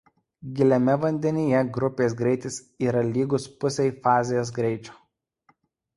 Giliame 0.59 0.95
vandenyje 1.01 1.59
grupės 1.75 2.17
greitis 2.21 2.59
yra 2.87 3.07
lygus 3.13 3.47
pusei 3.61 3.89
fazės 4.07 4.53
greičio. 4.61 4.99